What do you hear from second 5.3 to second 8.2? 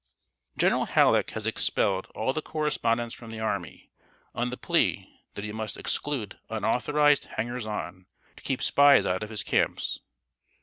that he must exclude "unauthorized hangers on,"